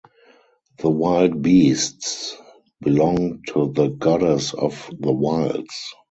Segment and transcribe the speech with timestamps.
[0.79, 2.35] The wild beasts
[2.81, 5.93] belong to the goddess of the wilds.